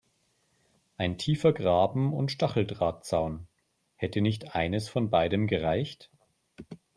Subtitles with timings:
[0.97, 3.47] Ein tiefer Graben und Stacheldrahtzaun–
[3.97, 6.09] hätte nicht eines von beidem gereicht?